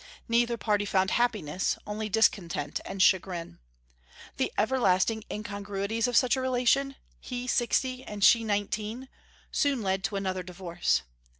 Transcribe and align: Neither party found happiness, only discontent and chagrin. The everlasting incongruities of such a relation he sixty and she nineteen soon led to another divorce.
Neither 0.27 0.57
party 0.57 0.85
found 0.85 1.11
happiness, 1.11 1.77
only 1.85 2.09
discontent 2.09 2.79
and 2.85 3.03
chagrin. 3.03 3.59
The 4.37 4.51
everlasting 4.57 5.23
incongruities 5.29 6.07
of 6.07 6.17
such 6.17 6.35
a 6.35 6.41
relation 6.41 6.95
he 7.19 7.45
sixty 7.45 8.03
and 8.05 8.23
she 8.23 8.43
nineteen 8.43 9.09
soon 9.51 9.83
led 9.83 10.03
to 10.05 10.15
another 10.15 10.41
divorce. 10.41 11.03